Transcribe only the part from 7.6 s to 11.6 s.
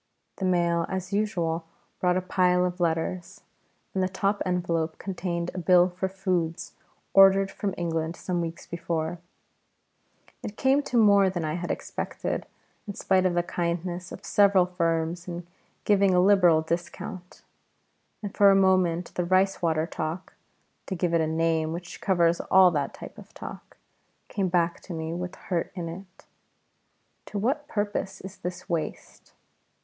England some weeks before. It came to more than I